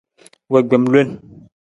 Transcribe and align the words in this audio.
Wa 0.51 0.59
gbem 0.63 0.85
lon. 0.93 1.09